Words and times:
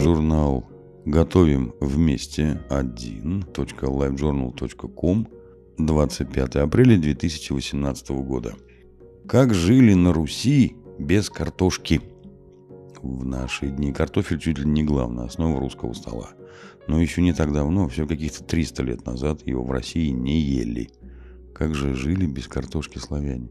журнал 0.00 0.68
«Готовим 1.04 1.74
вместе 1.80 2.60
1.livejournal.com 2.70 5.28
25 5.78 6.56
апреля 6.56 6.98
2018 6.98 8.10
года. 8.10 8.54
Как 9.28 9.54
жили 9.54 9.94
на 9.94 10.12
Руси 10.14 10.76
без 10.98 11.30
картошки? 11.30 12.00
В 13.02 13.26
наши 13.26 13.68
дни 13.68 13.92
картофель 13.92 14.38
чуть 14.38 14.58
ли 14.58 14.64
не 14.64 14.84
главная 14.84 15.26
основа 15.26 15.60
русского 15.60 15.92
стола. 15.92 16.30
Но 16.88 16.98
еще 17.00 17.22
не 17.22 17.34
так 17.34 17.52
давно, 17.52 17.88
все 17.88 18.06
каких-то 18.06 18.42
300 18.42 18.82
лет 18.82 19.06
назад, 19.06 19.46
его 19.46 19.62
в 19.62 19.70
России 19.70 20.08
не 20.08 20.40
ели. 20.40 20.90
Как 21.54 21.74
же 21.74 21.94
жили 21.94 22.26
без 22.26 22.48
картошки 22.48 22.98
славяне? 22.98 23.50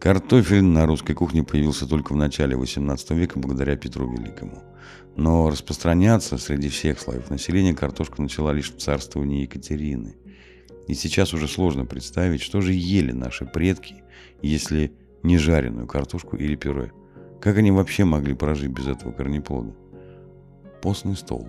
Картофель 0.00 0.62
на 0.62 0.86
русской 0.86 1.14
кухне 1.14 1.42
появился 1.42 1.88
только 1.88 2.12
в 2.12 2.16
начале 2.16 2.56
XVIII 2.56 3.14
века 3.14 3.38
благодаря 3.38 3.76
Петру 3.76 4.10
Великому. 4.10 4.62
Но 5.16 5.48
распространяться 5.48 6.36
среди 6.36 6.68
всех 6.68 7.00
слоев 7.00 7.30
населения 7.30 7.74
картошка 7.74 8.20
начала 8.20 8.52
лишь 8.52 8.72
в 8.72 8.76
царствовании 8.76 9.42
Екатерины. 9.42 10.16
И 10.88 10.94
сейчас 10.94 11.32
уже 11.32 11.48
сложно 11.48 11.86
представить, 11.86 12.42
что 12.42 12.60
же 12.60 12.72
ели 12.72 13.12
наши 13.12 13.46
предки, 13.46 14.02
если 14.42 14.92
не 15.22 15.38
жареную 15.38 15.86
картошку 15.86 16.36
или 16.36 16.54
пюре. 16.54 16.92
Как 17.40 17.56
они 17.56 17.70
вообще 17.70 18.04
могли 18.04 18.34
прожить 18.34 18.70
без 18.70 18.86
этого 18.86 19.12
корнеплода? 19.12 19.74
Постный 20.82 21.16
стол. 21.16 21.48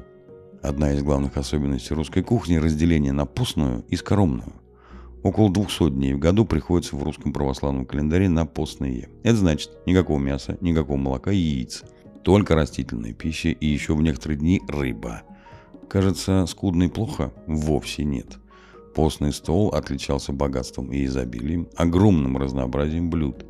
Одна 0.61 0.93
из 0.93 1.03
главных 1.03 1.37
особенностей 1.37 1.93
русской 1.93 2.23
кухни– 2.23 2.55
разделение 2.57 3.11
на 3.11 3.25
постную 3.25 3.83
и 3.89 3.95
скоромную. 3.97 4.53
Около 5.25 5.51
200 5.51 5.89
дней 5.89 6.13
в 6.13 6.19
году 6.19 6.45
приходится 6.45 6.95
в 6.95 7.01
русском 7.01 7.33
православном 7.33 7.87
календаре 7.87 8.29
на 8.29 8.45
постные. 8.45 9.09
Это 9.23 9.37
значит 9.37 9.71
никакого 9.87 10.19
мяса, 10.19 10.55
никакого 10.61 10.97
молока 10.97 11.31
и 11.31 11.37
яиц. 11.37 11.81
Только 12.23 12.53
растительная 12.53 13.11
пища 13.11 13.49
и 13.49 13.65
еще 13.65 13.95
в 13.95 14.03
некоторые 14.03 14.37
дни 14.37 14.61
рыба. 14.67 15.23
Кажется, 15.89 16.45
скудно 16.45 16.83
и 16.83 16.89
плохо? 16.89 17.33
Вовсе 17.47 18.03
нет. 18.03 18.37
Постный 18.93 19.33
стол 19.33 19.69
отличался 19.69 20.31
богатством 20.31 20.91
и 20.91 21.03
изобилием, 21.05 21.69
огромным 21.75 22.37
разнообразием 22.37 23.09
блюд. 23.09 23.47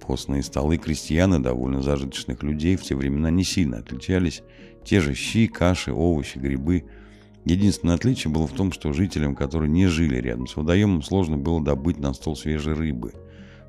Постные 0.00 0.44
столы 0.44 0.78
крестьян 0.78 1.34
и 1.34 1.42
довольно 1.42 1.82
зажиточных 1.82 2.44
людей 2.44 2.76
в 2.76 2.84
те 2.84 2.94
времена 2.94 3.28
не 3.28 3.42
сильно 3.42 3.78
отличались. 3.78 4.44
Те 4.84 5.00
же 5.00 5.14
щи, 5.14 5.48
каши, 5.48 5.92
овощи, 5.92 6.38
грибы– 6.38 6.84
Единственное 7.44 7.94
отличие 7.94 8.32
было 8.32 8.46
в 8.46 8.52
том, 8.52 8.72
что 8.72 8.92
жителям, 8.92 9.34
которые 9.34 9.70
не 9.70 9.86
жили 9.86 10.16
рядом 10.16 10.46
с 10.46 10.56
водоемом, 10.56 11.02
сложно 11.02 11.36
было 11.36 11.62
добыть 11.62 11.98
на 11.98 12.12
стол 12.12 12.36
свежей 12.36 12.74
рыбы. 12.74 13.12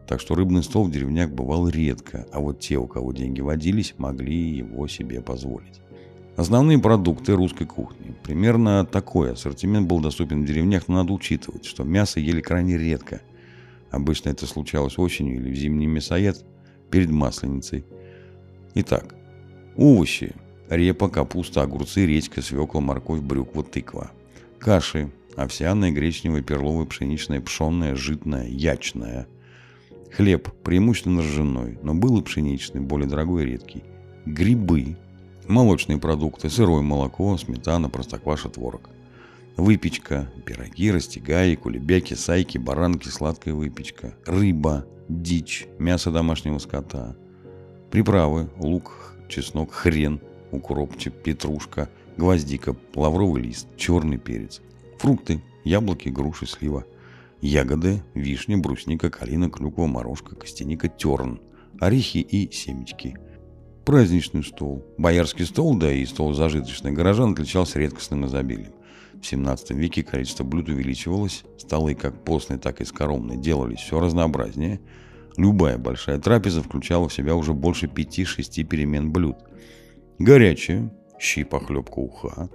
Так 0.08 0.20
что 0.20 0.36
рыбный 0.36 0.64
стол 0.64 0.86
в 0.86 0.92
деревнях 0.92 1.30
бывал 1.30 1.70
редко, 1.70 2.26
а 2.32 2.40
вот 2.40 2.60
те, 2.60 2.78
у 2.78 2.88
кого 2.88 3.14
деньги 3.14 3.42
водились, 3.42 3.94
могли 3.98 4.58
его 4.58 4.88
себе 4.88 5.22
позволить. 5.22 5.82
Основные 6.36 6.80
продукты 6.80 7.34
русской 7.34 7.66
кухни. 7.66 8.16
Примерно 8.24 8.86
такой 8.86 9.34
ассортимент 9.34 9.88
был 9.88 10.00
доступен 10.00 10.44
в 10.44 10.46
деревнях, 10.46 10.88
но 10.88 10.96
надо 10.96 11.14
учитывать, 11.14 11.66
что 11.66 11.84
мясо 11.84 12.20
ели 12.20 12.42
крайне 12.42 12.78
редко. 12.78 13.22
Обычно 13.92 14.30
это 14.30 14.48
случалось 14.48 14.98
осенью 14.98 15.36
или 15.36 15.52
в 15.52 15.56
зимний 15.56 15.88
мясоед 15.88 16.46
перед 16.90 17.10
масленицей. 17.10 17.86
Итак, 18.74 19.16
овощи 19.76 20.34
репа, 20.70 21.10
капуста, 21.10 21.62
огурцы, 21.62 22.06
редька, 22.06 22.42
свекла, 22.42 22.82
морковь, 22.82 23.22
брюква, 23.22 23.64
тыква. 23.64 24.12
Каши 24.60 25.12
овсяная, 25.36 25.92
гречневая, 25.92 26.42
перловая, 26.42 26.86
пшеничная, 26.86 27.42
пшенная, 27.42 27.96
житная, 27.96 28.48
ячная. 28.48 29.28
Хлеб, 30.12 30.50
преимущественно 30.64 31.22
ржаной, 31.22 31.78
но 31.84 31.94
был 31.94 32.20
и 32.20 32.24
пшеничный, 32.24 32.82
более 32.82 33.08
дорогой 33.08 33.44
и 33.44 33.48
редкий. 33.48 33.84
Грибы, 34.26 34.98
молочные 35.48 35.98
продукты, 35.98 36.50
сырое 36.50 36.82
молоко, 36.82 37.38
сметана, 37.38 37.90
простокваша, 37.90 38.50
творог. 38.50 38.90
Выпечка, 39.56 40.32
пироги, 40.46 40.92
растягаи, 40.92 41.56
кулебяки, 41.56 42.14
сайки, 42.14 42.58
баранки, 42.58 43.10
сладкая 43.10 43.54
выпечка. 43.54 44.16
Рыба, 44.26 44.86
дичь, 45.10 45.68
мясо 45.78 46.12
домашнего 46.12 46.60
скота. 46.60 47.16
Приправы, 47.92 48.50
лук, 48.58 49.16
чеснок, 49.28 49.72
хрен, 49.72 50.22
укропчик, 50.52 51.14
петрушка, 51.14 51.90
гвоздика, 52.18 52.76
лавровый 52.96 53.42
лист, 53.42 53.68
черный 53.78 54.18
перец. 54.18 54.62
Фрукты, 54.98 55.42
яблоки, 55.64 56.10
груши, 56.10 56.46
слива. 56.46 56.86
Ягоды, 57.42 58.04
вишня, 58.14 58.58
брусника, 58.58 59.10
калина, 59.10 59.50
клюква, 59.50 59.88
морожка, 59.88 60.36
костяника, 60.36 60.90
терн. 60.90 61.40
Орехи 61.80 62.18
и 62.18 62.52
семечки. 62.52 63.16
Праздничный 63.86 64.44
стол. 64.44 64.86
Боярский 64.98 65.46
стол, 65.46 65.76
да 65.76 65.92
и 65.92 66.06
стол 66.06 66.34
зажиточных 66.34 66.94
горожан 66.94 67.32
отличался 67.32 67.80
редкостным 67.80 68.26
изобилием. 68.26 68.74
В 69.22 69.26
17 69.26 69.72
веке 69.72 70.04
количество 70.04 70.44
блюд 70.44 70.70
увеличивалось, 70.70 71.44
столы 71.58 71.96
как 71.96 72.24
постные, 72.24 72.60
так 72.60 72.82
и 72.82 72.86
скоромные 72.86 73.38
делались 73.38 73.80
все 73.80 74.00
разнообразнее. 74.00 74.80
Любая 75.38 75.78
большая 75.78 76.20
трапеза 76.20 76.62
включала 76.62 77.08
в 77.08 77.14
себя 77.14 77.36
уже 77.36 77.54
больше 77.54 77.88
5-6 77.88 78.64
перемен 78.66 79.12
блюд– 79.12 79.38
Горячая, 80.20 80.92
щи, 81.18 81.46
похлебка, 81.46 82.00
уха. 82.00 82.50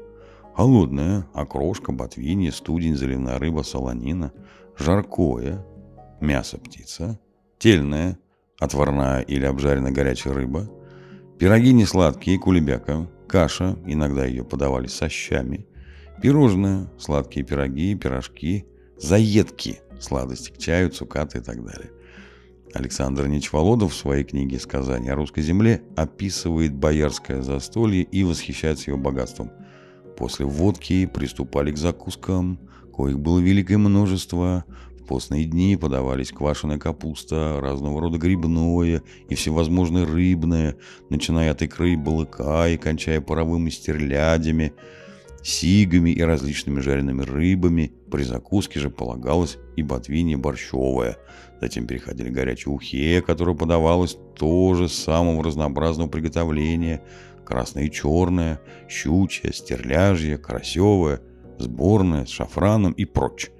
Холодная, 0.55 1.27
окрошка, 1.33 1.93
ботвинье, 1.93 2.53
студень, 2.53 2.95
заливная 2.95 3.39
рыба, 3.39 3.63
солонина. 3.63 4.33
Жаркое, 4.79 5.65
мясо, 6.21 6.59
птица. 6.59 7.19
Тельная, 7.59 8.19
отварная 8.61 9.23
или 9.23 9.47
обжаренная 9.47 9.93
горячая 9.93 10.35
рыба. 10.35 10.71
Пироги 11.39 11.73
не 11.73 11.87
сладкие, 11.87 12.39
кулебяка. 12.39 13.09
Каша, 13.27 13.79
иногда 13.87 14.27
ее 14.27 14.45
подавали 14.45 14.87
со 14.87 15.09
щами. 15.09 15.67
Пирожные, 16.21 16.91
сладкие 16.99 17.47
пироги, 17.47 17.95
пирожки. 17.95 18.67
Заедки, 18.99 19.81
сладости 19.99 20.53
к 20.53 20.59
чаю, 20.59 20.91
цукаты 20.91 21.39
и 21.39 21.41
так 21.41 21.65
далее. 21.65 21.91
Александр 22.75 23.29
Нечволодов 23.29 23.93
в 23.93 23.97
своей 23.97 24.25
книге 24.25 24.59
«Сказания 24.59 25.13
о 25.13 25.17
русской 25.17 25.43
земле» 25.43 25.83
описывает 25.97 26.75
боярское 26.75 27.41
застолье 27.41 28.03
и 28.03 28.25
восхищается 28.25 28.91
его 28.91 28.99
богатством. 28.99 29.53
После 30.17 30.45
водки 30.45 31.07
приступали 31.07 31.71
к 31.71 31.79
закускам, 31.79 32.59
коих 32.93 33.21
было 33.21 33.39
великое 33.39 33.79
множество. 33.79 34.65
В 35.01 35.07
постные 35.07 35.45
дни 35.45 35.77
подавались 35.77 36.33
квашеная 36.33 36.79
капуста, 36.79 37.61
разного 37.61 38.01
рода 38.01 38.19
грибное 38.19 39.03
и 39.29 39.35
всевозможное 39.37 40.05
рыбное, 40.05 40.77
начиная 41.11 41.53
от 41.53 41.63
икры 41.63 41.93
и 41.93 41.97
балыка 41.97 42.69
и 42.69 42.77
кончая 42.77 43.21
паровыми 43.21 43.71
стерлядями– 43.71 44.73
сигами 45.45 46.11
и 46.11 46.23
различными 46.23 46.81
жареными 46.81 47.23
рыбами. 47.23 47.93
При 48.11 48.23
закуске 48.23 48.81
же 48.81 48.91
полагалось 48.91 49.59
и 49.77 49.83
ботвинье 49.83 50.37
борщовое. 50.37 51.19
Затем 51.61 51.87
переходили 51.87 52.31
горячее 52.31 52.73
ухе, 52.73 53.23
которое 53.23 53.55
подавалось 53.55 54.17
тоже 54.37 54.89
самого 54.89 55.45
разнообразного 55.45 56.09
приготовления. 56.09 57.03
Красное 57.45 57.85
и 57.85 57.91
черное, 57.91 58.61
щучье, 58.89 59.53
стерляжье, 59.53 60.39
карасевое, 60.39 61.21
сборное 61.59 62.25
с 62.25 62.31
шафраном 62.31 62.93
и 62.93 63.05
прочь. 63.05 63.51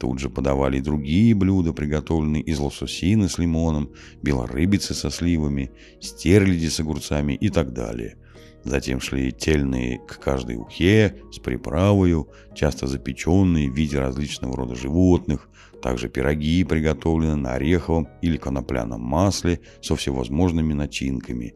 Тут 0.00 0.20
же 0.20 0.30
подавали 0.30 0.78
и 0.78 0.82
другие 0.82 1.34
блюда, 1.34 1.72
приготовленные 1.72 2.42
из 2.42 2.58
лососины 2.58 3.28
с 3.28 3.36
лимоном, 3.36 3.90
белорыбицы 4.22 4.94
со 4.94 5.10
сливами, 5.10 5.72
стерляди 6.00 6.68
с 6.68 6.80
огурцами 6.80 7.34
и 7.34 7.50
так 7.50 7.74
далее– 7.74 8.16
Затем 8.68 9.00
шли 9.00 9.32
тельные 9.32 9.98
к 9.98 10.20
каждой 10.20 10.56
ухе 10.56 11.16
с 11.32 11.38
приправою, 11.38 12.28
часто 12.54 12.86
запеченные 12.86 13.70
в 13.70 13.74
виде 13.74 13.98
различного 13.98 14.58
рода 14.58 14.74
животных, 14.74 15.48
также 15.80 16.10
пироги, 16.10 16.64
приготовленные 16.64 17.36
на 17.36 17.54
ореховом 17.54 18.08
или 18.20 18.36
конопляном 18.36 19.00
масле 19.00 19.60
со 19.80 19.96
всевозможными 19.96 20.74
начинками. 20.74 21.54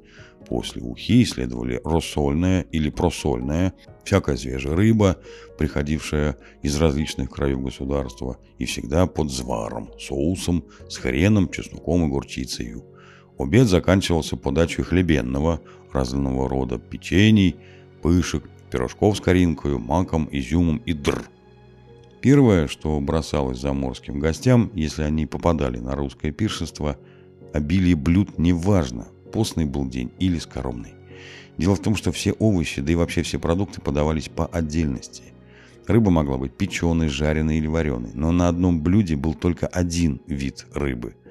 После 0.49 0.81
ухи 0.81 1.27
следовали 1.27 1.83
рассольная 1.85 2.63
или 2.73 2.89
просольная, 2.89 3.75
всякая 4.05 4.39
свежая 4.39 4.75
рыба, 4.75 5.19
приходившая 5.59 6.39
из 6.63 6.81
различных 6.81 7.29
краев 7.29 7.61
государства 7.63 8.39
и 8.57 8.65
всегда 8.65 9.07
под 9.07 9.31
зваром, 9.31 9.91
соусом 10.01 10.65
с 10.89 10.97
хреном, 10.97 11.51
чесноком 11.51 12.07
и 12.07 12.09
горчицей. 12.09 12.77
Обед 13.43 13.67
заканчивался 13.67 14.37
подачей 14.37 14.85
хлебенного, 14.85 15.61
разного 15.93 16.49
рода 16.49 16.79
печений, 16.79 17.57
пышек, 18.01 18.45
пирожков 18.71 19.17
с 19.17 19.21
коринкою, 19.21 19.79
маком, 19.79 20.29
изюмом 20.31 20.79
и 20.87 20.93
др. 20.93 21.23
Первое, 22.21 22.69
что 22.69 23.01
бросалось 23.01 23.59
заморским 23.59 24.21
гостям, 24.21 24.71
если 24.75 25.03
они 25.03 25.27
попадали 25.27 25.79
на 25.79 25.97
русское 25.97 26.31
пиршество, 26.31 26.97
обилие 27.53 27.97
блюд 27.97 28.39
неважно, 28.39 29.09
постный 29.33 29.65
был 29.65 29.89
день 29.89 30.13
или 30.21 30.39
скоромный. 30.39 30.95
Дело 31.59 31.75
в 31.75 31.83
том, 31.83 31.97
что 31.97 32.13
все 32.13 32.33
овощи, 32.35 32.81
да 32.81 32.93
и 32.93 32.95
вообще 32.95 33.23
все 33.23 33.41
продукты 33.41 33.81
подавались 33.81 34.29
по 34.29 34.47
отдельности. 34.47 35.25
Рыба 35.89 36.11
могла 36.11 36.39
быть 36.39 36.57
печеной, 36.57 37.09
жареной 37.09 37.59
или 37.59 37.67
вареной, 37.67 38.13
но 38.15 38.31
на 38.31 38.49
одном 38.49 38.83
блюде 38.83 39.17
был 39.17 39.35
только 39.35 39.67
один 39.67 40.23
вид 40.29 40.67
рыбы– 40.73 41.17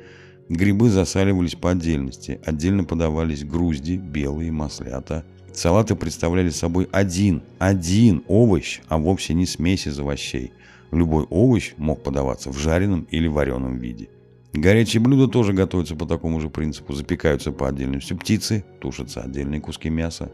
Грибы 0.51 0.89
засаливались 0.89 1.55
по 1.55 1.71
отдельности. 1.71 2.41
Отдельно 2.43 2.83
подавались 2.83 3.45
грузди, 3.45 3.93
белые, 3.95 4.51
маслята 4.51 5.23
Салаты 5.53 5.95
представляли 5.95 6.49
собой 6.49 6.89
один, 6.91 7.41
один 7.57 8.25
овощ, 8.27 8.81
а 8.89 8.97
вовсе 8.97 9.33
не 9.33 9.45
смесь 9.45 9.87
из 9.87 9.97
овощей. 9.97 10.51
Любой 10.91 11.23
овощ 11.29 11.71
мог 11.77 12.03
подаваться 12.03 12.49
в 12.49 12.57
жареном 12.57 13.07
или 13.11 13.29
вареном 13.29 13.77
виде. 13.77 14.09
Горячие 14.51 14.99
блюда 15.01 15.31
тоже 15.31 15.53
готовятся 15.53 15.95
по 15.95 16.05
такому 16.05 16.41
же 16.41 16.49
принципу. 16.49 16.91
Запекаются 16.91 17.53
по 17.53 17.69
отдельности 17.69 18.11
птицы, 18.11 18.65
тушатся 18.81 19.21
отдельные 19.21 19.61
куски 19.61 19.89
мяса. 19.89 20.33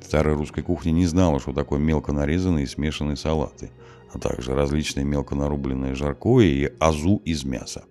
Старая 0.00 0.36
русская 0.36 0.62
кухня 0.62 0.92
не 0.92 1.06
знала, 1.06 1.40
что 1.40 1.52
такое 1.52 1.80
мелко 1.80 2.12
нарезанные 2.12 2.62
и 2.62 2.68
смешанные 2.68 3.16
салаты, 3.16 3.72
а 4.12 4.20
также 4.20 4.54
различные 4.54 5.04
мелко 5.04 5.34
нарубленные 5.34 5.96
жаркое 5.96 6.46
и 6.46 6.72
азу 6.78 7.20
из 7.24 7.42
мяса. 7.42 7.82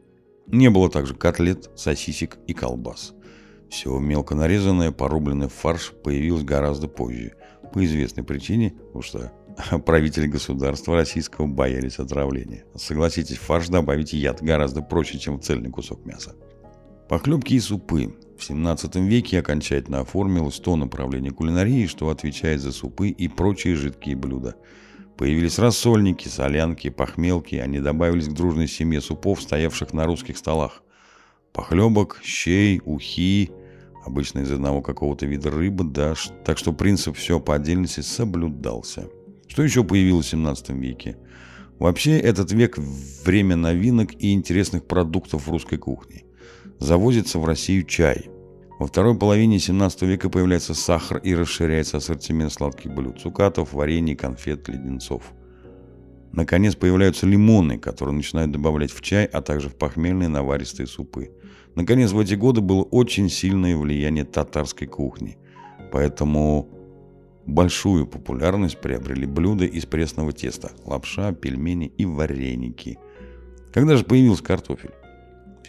Не 0.52 0.70
было 0.70 0.90
также 0.90 1.16
котлет, 1.16 1.70
сосисек 1.76 2.38
и 2.46 2.54
колбас. 2.54 3.14
Все 3.70 3.98
мелко 4.00 4.36
нарезанное, 4.36 4.92
порубленное 4.92 5.48
в 5.48 5.54
фарш 5.54 5.94
появилось 6.04 6.44
гораздо 6.44 6.90
позже. 6.90 7.34
По 7.74 7.84
известной 7.86 8.26
причине, 8.26 8.74
потому 8.88 9.02
что 9.02 9.32
правители 9.86 10.28
государства 10.28 10.98
российского 10.98 11.48
боялись 11.48 12.00
отравления. 12.00 12.66
Согласитесь, 12.76 13.38
фарш 13.38 13.70
добавить 13.70 14.12
яд 14.12 14.42
гораздо 14.42 14.82
проще, 14.82 15.20
чем 15.20 15.40
в 15.40 15.44
цельный 15.44 15.70
кусок 15.70 16.06
мяса. 16.06 16.36
Похлебки 17.08 17.54
и 17.54 17.60
супы. 17.60 18.14
В 18.38 18.44
17 18.44 18.96
веке 18.98 19.40
окончательно 19.40 20.00
оформилось 20.02 20.60
то 20.60 20.76
направление 20.76 21.32
кулинарии, 21.32 21.86
что 21.86 22.10
отвечает 22.10 22.60
за 22.60 22.74
супы 22.74 23.10
и 23.10 23.28
прочие 23.30 23.76
жидкие 23.76 24.18
блюда. 24.18 24.56
Появились 25.22 25.60
рассольники, 25.60 26.28
солянки, 26.28 26.90
похмелки, 26.90 27.54
они 27.54 27.80
добавились 27.80 28.28
к 28.28 28.34
дружной 28.34 28.68
семье 28.68 29.02
супов, 29.02 29.40
стоявших 29.40 29.94
на 29.94 30.08
русских 30.08 30.36
столах. 30.36 30.82
Похлебок, 31.54 32.20
щей, 32.24 32.82
ухи, 32.86 33.52
обычно 34.04 34.40
из 34.40 34.52
одного 34.52 34.82
какого-то 34.82 35.28
вида 35.28 35.52
рыбы, 35.52 35.84
да, 35.84 36.16
так 36.44 36.58
что 36.58 36.74
принцип 36.74 37.18
все 37.18 37.40
по 37.40 37.54
отдельности 37.54 38.00
соблюдался. 38.00 39.10
Что 39.48 39.62
еще 39.62 39.84
появилось 39.84 40.26
в 40.26 40.30
17 40.30 40.70
веке? 40.70 41.18
Вообще, 41.78 42.18
этот 42.18 42.52
век– 42.52 42.80
время 43.24 43.56
новинок 43.56 44.14
и 44.18 44.34
интересных 44.34 44.88
продуктов 44.88 45.48
русской 45.48 45.78
кухни. 45.78 46.26
Завозится 46.80 47.38
в 47.38 47.46
Россию 47.46 47.84
чай. 47.84 48.32
Во 48.82 48.88
второй 48.88 49.16
половине 49.16 49.60
17 49.60 50.02
века 50.02 50.28
появляется 50.28 50.74
сахар 50.74 51.20
и 51.20 51.36
расширяется 51.36 51.98
ассортимент 51.98 52.52
сладких 52.52 52.92
блюд– 52.92 53.20
цукатов, 53.22 53.74
варений, 53.74 54.16
конфет, 54.16 54.68
леденцов. 54.70 55.22
Наконец 56.32 56.74
появляются 56.74 57.28
лимоны, 57.28 57.78
которые 57.78 58.16
начинают 58.16 58.52
добавлять 58.52 58.92
в 58.92 59.02
чай, 59.02 59.26
а 59.26 59.44
также 59.44 59.70
в 59.70 59.76
похмельные 59.76 60.30
наваристые 60.30 60.88
супы. 60.88 61.30
Наконец, 61.76 62.12
в 62.12 62.20
эти 62.20 62.34
годы 62.34 62.62
было 62.62 62.82
очень 62.82 63.30
сильное 63.30 63.78
влияние 63.78 64.26
татарской 64.26 64.88
кухни. 64.88 65.38
Поэтому 65.92 66.68
большую 67.46 68.08
популярность 68.08 68.82
приобрели 68.82 69.28
блюда 69.28 69.66
из 69.66 69.86
пресного 69.86 70.32
теста– 70.32 70.72
лапша, 70.86 71.34
пельмени 71.34 71.94
и 72.00 72.06
вареники. 72.06 72.98
Когда 73.72 73.96
же 73.96 74.04
появился 74.04 74.44
картофель? 74.44 74.90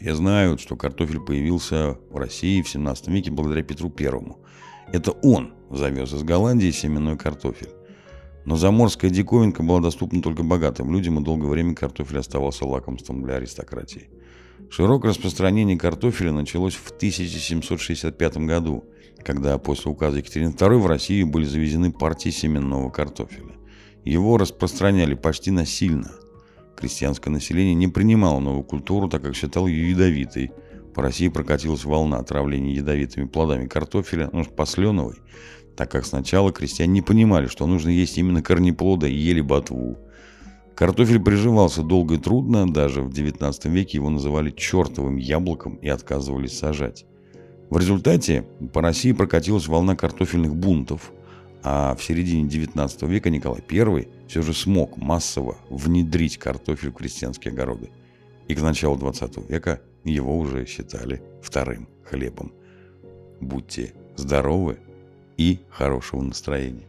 Все 0.03 0.17
знают, 0.17 0.61
что 0.61 0.75
картофель 0.75 1.21
появился 1.21 1.97
в 2.11 2.17
России 2.17 2.61
в 2.61 2.69
17 2.69 3.07
веке 3.07 3.31
благодаря 3.31 3.63
Петру 3.63 3.89
Первому. 3.89 4.41
Это 4.93 5.13
он 5.13 5.55
завез 5.71 6.13
из 6.13 6.25
Голландии 6.25 6.73
семенной 6.73 7.17
картофель. 7.17 7.69
Но 8.45 8.57
заморская 8.57 9.13
диковинка 9.13 9.63
была 9.63 9.81
доступна 9.81 10.21
только 10.21 10.43
богатым 10.43 10.93
людям, 10.93 11.21
и 11.21 11.25
долгое 11.25 11.47
время 11.47 11.77
картофель 11.77 12.19
оставался 12.19 12.67
лакомством 12.67 13.23
для 13.23 13.37
аристократии. 13.37 14.11
Широкое 14.71 15.13
распространение 15.13 15.79
картофеля 15.79 16.33
началось 16.33 16.75
в 16.75 16.91
1765 16.91 18.39
году, 18.39 18.85
когда 19.25 19.57
после 19.59 19.93
указа 19.93 20.19
Екатерины 20.19 20.51
II 20.51 20.79
в 20.79 20.87
Россию 20.87 21.29
были 21.29 21.45
завезены 21.45 21.93
партии 21.93 22.31
семенного 22.31 22.91
картофеля. 22.91 23.55
Его 24.05 24.37
распространяли 24.37 25.15
почти 25.15 25.53
насильно. 25.53 26.11
Крестьянское 26.77 27.31
население 27.31 27.75
не 27.75 27.89
принимало 27.89 28.41
новую 28.41 28.65
культуру, 28.65 29.09
так 29.09 29.23
как 29.23 29.37
считало 29.37 29.67
ее 29.67 29.91
ядовитой. 29.91 30.53
По 30.95 31.03
России 31.03 31.29
прокатилась 31.29 31.85
волна 31.85 32.19
отравления 32.19 32.75
ядовитыми 32.75 33.27
плодами 33.27 33.67
картофеля, 33.67 34.29
ну, 34.33 34.45
посленовой, 34.45 35.17
так 35.77 35.91
как 35.91 36.05
сначала 36.05 36.53
крестьяне 36.53 36.93
не 36.93 37.03
понимали, 37.03 37.47
что 37.47 37.67
нужно 37.67 37.91
есть 37.91 38.19
именно 38.19 38.43
корнеплода 38.43 39.07
и 39.07 39.15
ели 39.15 39.41
ботву. 39.41 39.99
Картофель 40.75 41.21
приживался 41.21 41.83
долго 41.83 42.15
и 42.15 42.19
трудно, 42.19 42.71
даже 42.71 43.03
в 43.03 43.13
19 43.13 43.67
веке 43.67 43.99
его 43.99 44.11
называли 44.11 44.51
чертовым 44.51 45.17
яблоком 45.17 45.77
и 45.77 45.89
отказывались 45.89 46.59
сажать. 46.59 47.07
В 47.71 47.79
результате 47.79 48.45
по 48.73 48.83
России 48.83 49.13
прокатилась 49.13 49.67
волна 49.67 49.97
картофельных 49.97 50.55
бунтов, 50.55 51.13
а 51.63 51.95
в 51.95 52.03
середине 52.03 52.49
19 52.49 53.03
века 53.03 53.31
Николай 53.31 53.63
I 53.71 54.09
все 54.29 54.43
же 54.43 54.53
смог 54.53 54.97
массово 54.97 55.57
внедрить 55.71 56.39
картофель 56.39 56.91
в 56.91 56.95
крестьянские 56.95 57.53
огороды. 57.53 57.91
И 58.49 58.55
к 58.55 58.61
началу 58.61 58.97
20 58.97 59.49
века 59.49 59.81
его 60.05 60.37
уже 60.37 60.67
считали 60.67 61.23
вторым 61.43 61.89
хлебом. 62.05 62.53
Будьте 63.41 63.95
здоровы 64.17 64.79
и 65.37 65.61
хорошего 65.71 66.23
настроения. 66.23 66.87